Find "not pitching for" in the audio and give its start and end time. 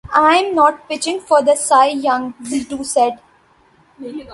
0.55-1.43